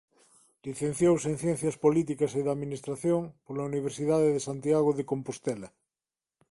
[0.67, 5.69] Licenciouse en Ciencias Políticas e da Administración pola Universidade de Santiago de Compostela.